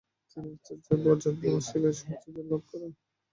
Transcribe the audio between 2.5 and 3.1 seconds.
করেন।